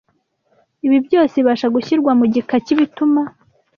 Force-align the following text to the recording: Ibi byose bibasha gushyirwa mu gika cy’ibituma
Ibi 0.85 0.97
byose 1.05 1.33
bibasha 1.39 1.67
gushyirwa 1.75 2.11
mu 2.19 2.25
gika 2.33 2.55
cy’ibituma 2.65 3.21